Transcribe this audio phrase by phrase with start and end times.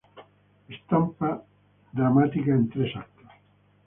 [0.67, 1.43] Estampa
[1.93, 3.29] dramática en tres actos.